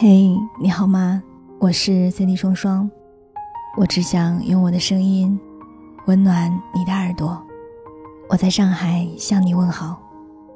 [0.00, 1.20] 嘿，你好吗？
[1.58, 2.88] 我是 Cindy 双双，
[3.76, 5.36] 我只想用我的声音
[6.06, 7.44] 温暖你的耳朵。
[8.28, 10.00] 我在上海向你问好。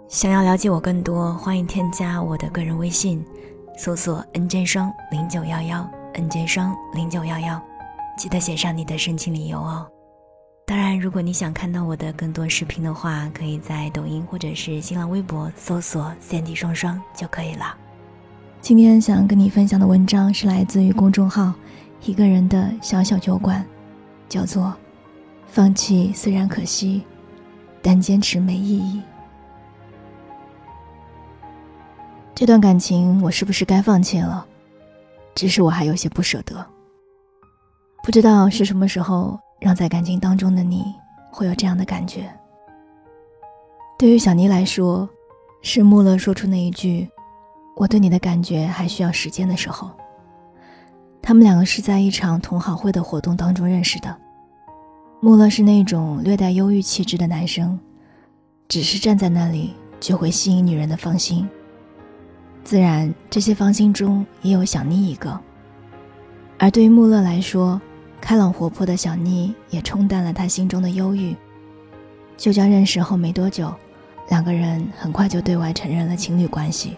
[0.07, 3.27] 想要了解我更多，欢迎添加我的个人微信，
[3.77, 7.61] 搜索 “nj 双零九幺幺 ”，nj 双零九幺幺，
[8.17, 9.85] 记得写上你的申请理由哦。
[10.65, 17.77] 当然，如果你想看到我的更多视频的话，可以在抖音或者是新浪微博搜索 “CD 双双”就可以了。
[18.63, 21.53] 今天想跟你分享的文章是来自于公众号
[22.07, 23.67] “一个人的小小酒馆”，
[24.31, 24.73] 叫做
[25.51, 27.03] “放弃虽然可惜，
[27.83, 29.03] 但坚持没意义”。
[32.37, 34.47] 这段感情我是不是该放弃了？
[35.35, 36.65] 只是我还有些不舍得。
[38.05, 40.85] 不知道是什么时候让在感情当中的你
[41.33, 42.33] 会有这样的感觉。
[43.99, 45.09] 对于小妮来说，
[45.63, 47.11] 是穆勒说出那一句。
[47.75, 49.91] 我对你的感觉还需要时间的时候，
[51.21, 54.17] 他们两个是在一场同好会的活动当中认识的。
[55.21, 57.79] 穆勒是那种略带忧郁气质的男生，
[58.69, 61.49] 只是站在那里就会吸引女人的芳心。
[62.65, 65.39] 自然，这些芳心中也有小妮一个。
[66.59, 67.81] 而对于穆勒来说，
[68.21, 71.35] 开朗活泼的小妮也冲淡了他心中的忧郁。
[72.37, 73.73] 就将认识后没多久，
[74.29, 76.97] 两个人很快就对外承认了情侣关系。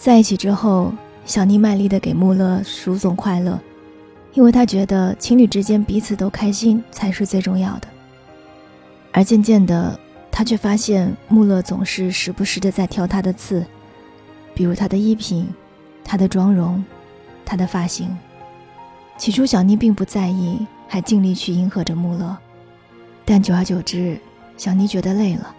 [0.00, 0.90] 在一起之后，
[1.26, 3.60] 小妮卖力的给穆勒输送快乐，
[4.32, 7.88] 因为她觉得情侣之间彼此都开心才是最重要的。
[9.12, 13.62] 而渐渐的，她却发现穆勒总是时不时的在挑她的刺，
[14.54, 15.46] 比如他的衣品、
[16.02, 16.82] 他的妆容、
[17.44, 18.08] 他的发型。
[19.18, 22.34] 起初，小妮并不在意，还尽力去迎合着穆勒，
[23.26, 24.18] 但久而久之，
[24.56, 25.54] 小妮觉得累了，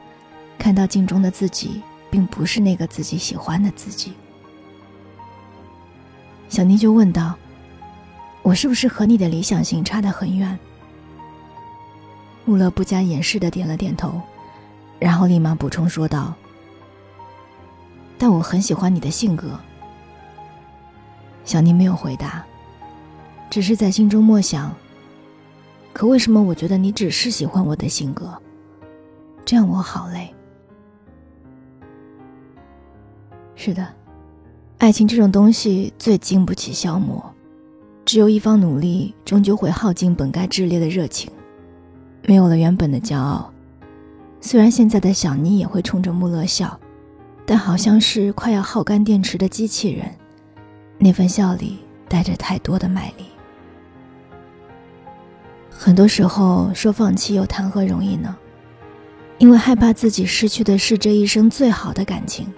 [0.58, 4.14] 看到镜中的自己，并不是那个自己喜欢的自己。
[6.52, 7.34] 小妮就问道
[8.44, 10.60] ：“我是不是和你的理想型差得很远？”
[12.44, 14.22] 穆勒不加掩饰的点了点头，
[15.00, 16.34] 然后立马补充说道
[18.20, 19.58] ：“但我很喜欢你的性格。”
[21.45, 22.45] 小妮没有回答，
[23.50, 24.76] 只是在心中默想
[25.94, 28.38] ：“可为什么我觉得你只是喜欢我的性格？
[29.45, 30.36] 这样我好累。”
[33.56, 33.88] 是的。
[34.81, 37.23] 爱情这种东西最经不起消磨，
[38.03, 41.31] 只有一方努力，终究会耗尽本该炽烈的热情，
[42.25, 43.53] 没有了原本的骄傲。
[44.42, 46.80] 虽然现在的小妮也会冲着穆勒笑，
[47.45, 50.09] 但好像是快要耗干电池的机器人，
[50.98, 51.77] 那份笑里
[52.09, 53.25] 带着太多的卖力。
[55.69, 58.36] 很多时候说放弃又谈何容易呢？
[59.37, 62.52] 因为害怕自己失去的是这一生最好的感情。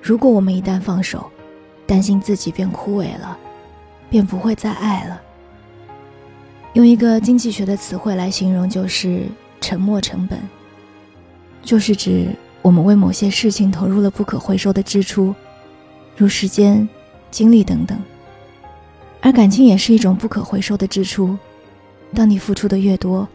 [0.00, 1.30] 如果我们一旦放手，
[1.86, 3.36] 担心自己变枯萎了，
[4.08, 5.20] 便不会再爱了。
[6.74, 9.26] 用一个经济学的词汇来形容，就是
[9.60, 10.38] “沉没成本”，
[11.62, 12.28] 就是指
[12.62, 15.34] 我们为某些事情投入了不可回收的支出，
[16.16, 16.88] 如时间、
[17.30, 17.98] 精力等等。
[19.20, 21.36] 而感情也是一种不可回收的支出，
[22.14, 23.26] 当你付出的越多，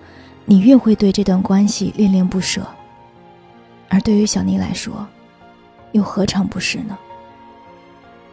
[0.46, 2.66] 你越会对这段关系恋恋不舍。
[3.90, 5.06] 而对于小妮来说，
[5.94, 6.98] 又何尝不是呢？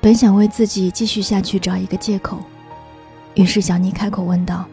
[0.00, 2.42] 本想为自己继续下去找一个借口，
[3.34, 4.64] 于是小妮开口问道：“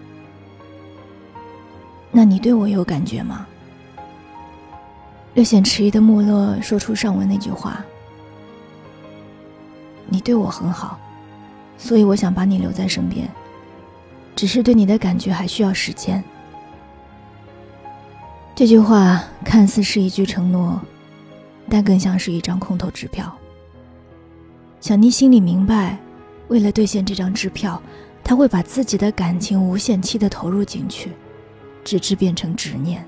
[2.12, 3.46] 那你对我有感觉吗？”
[5.36, 7.84] 略显迟疑的穆勒说出上文那句话
[10.08, 10.98] ：“你对我很好，
[11.78, 13.30] 所以我想把你留在身边，
[14.34, 16.24] 只是对你的感觉还需要时间。”
[18.56, 20.82] 这句话看似是一句承诺。
[21.70, 23.36] 但更像是一张空头支票。
[24.80, 25.98] 小妮心里明白，
[26.48, 27.82] 为了兑现这张支票，
[28.24, 31.12] 他会把自己的感情无限期的投入进去，
[31.84, 33.04] 直至变成执念。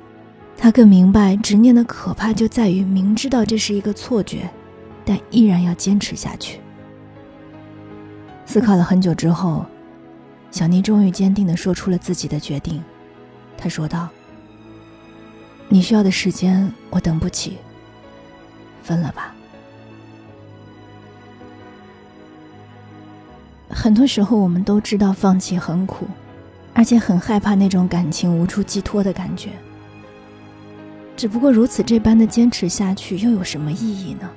[0.58, 4.50] 他更明白执念的可怕就在于明知道这是一个错觉，
[5.06, 6.60] 但依然要坚持下去。
[8.45, 9.66] 思考了很久之后，
[10.51, 12.83] 小妮终于坚定地说出了自己的决定。
[13.56, 14.10] 她说道
[15.69, 17.57] ：“你需要的时间，我等不起。”
[18.89, 19.36] 分了吧。
[23.69, 26.07] 很多时候，我们都知道放弃很苦，
[26.74, 29.51] 而且很害怕那种感情无处寄托的感觉。
[31.15, 34.27] 只不过如此这般的坚持下去，又有什么意义呢？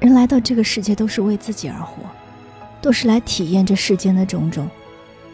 [0.00, 2.02] 人来到这个世界都是为自己而活，
[2.80, 4.68] 都是来体验这世间的种种，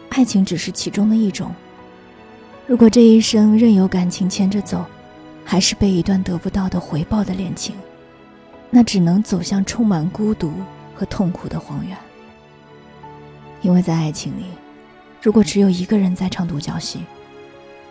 [0.09, 1.51] 爱情只是其中的一种。
[2.67, 4.85] 如果这一生任由感情牵着走，
[5.49, 7.75] 还是被一段得不到的回报的恋情，
[8.69, 10.53] 那只能走向充满孤独
[10.93, 11.97] 和痛苦的荒原。
[13.63, 14.45] 因为在爱情里，
[15.19, 16.99] 如果只有一个人在唱独角戏，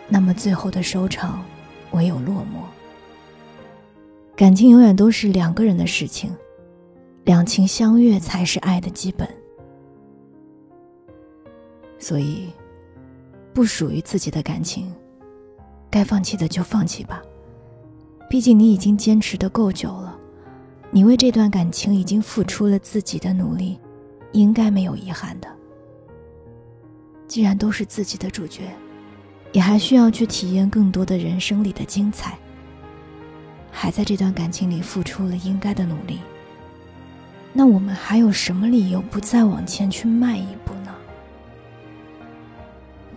[0.07, 1.43] 那么最后的收场
[1.91, 2.63] 唯有落寞。
[4.37, 6.33] 感情永远都是两个人的事情，
[7.25, 9.27] 两情相悦才是爱的基本。
[11.99, 12.53] 所以，
[13.53, 14.89] 不属于自己的感情，
[15.91, 17.21] 该放弃的就放弃吧。
[18.29, 20.15] 毕竟你已经坚持的够久了，
[20.91, 23.79] 你为这段感情已经付出了自己的努力，
[24.33, 25.47] 应该没有遗憾的。
[27.27, 28.69] 既然都是自己的主角，
[29.51, 32.37] 也还需要去体验更多的人生里的精彩。
[33.71, 36.19] 还在这段感情里付出了应该的努力，
[37.51, 40.93] 那我们还有什么理由不再往前去迈一步呢？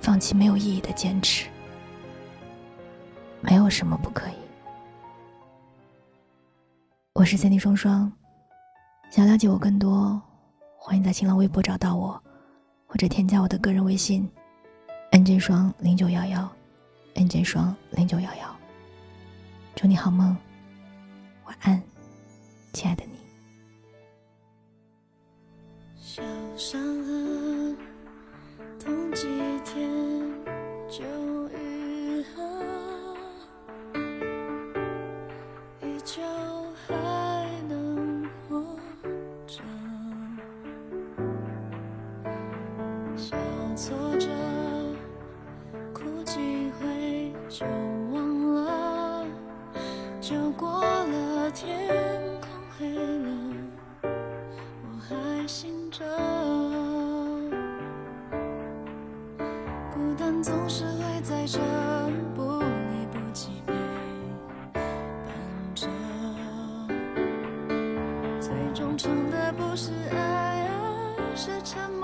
[0.00, 1.48] 放弃没有意义的坚持，
[3.42, 4.41] 没有什么不可以。
[7.22, 8.12] 我是三 D 双双，
[9.08, 10.20] 想了解我更多，
[10.76, 12.20] 欢迎在新浪微博找到我，
[12.84, 14.28] 或者添加我的个人微信
[15.12, 16.52] ：nj 双零九幺幺
[17.14, 18.56] ，nj 双零九幺幺。
[19.76, 20.36] 祝你好梦，
[21.44, 21.80] 晚安，
[22.72, 23.12] 亲爱的你。
[26.00, 26.24] 小
[26.56, 27.76] 伤痕，
[28.80, 29.28] 痛几
[29.64, 29.91] 天
[47.52, 47.66] 就
[48.12, 49.26] 忘了。
[50.22, 51.86] 就过了，天
[52.40, 53.28] 空黑了，
[54.02, 56.02] 我还醒着。
[59.92, 61.58] 孤单总是会在这
[62.34, 63.74] 不离不弃陪
[64.72, 64.82] 伴
[65.74, 65.86] 着，
[68.40, 70.66] 最终成的不是爱，
[71.18, 72.01] 而是沉默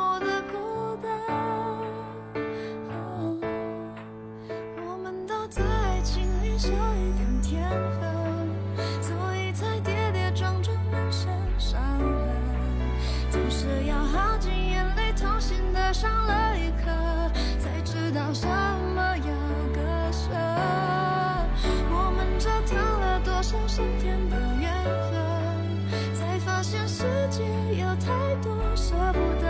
[27.30, 27.44] 界
[27.78, 29.46] 有太多舍不得，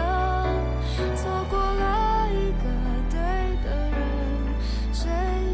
[1.16, 2.64] 错过了一个
[3.10, 3.16] 对
[3.64, 3.96] 的人，
[4.92, 5.08] 谁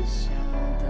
[0.06, 0.31] 晓
[0.81, 0.85] 得？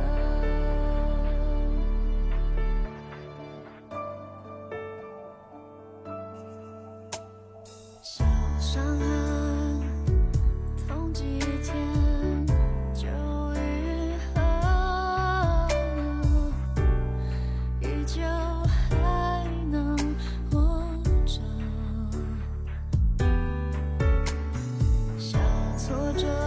[8.03, 8.25] 小
[8.61, 9.34] 伤痕，
[26.15, 26.44] soldier.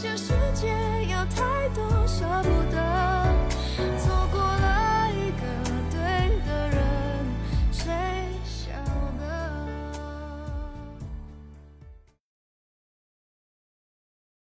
[0.00, 0.68] 这世界
[1.10, 2.57] 有太多舍不